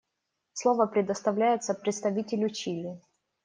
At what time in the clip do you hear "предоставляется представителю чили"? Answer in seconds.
0.87-2.99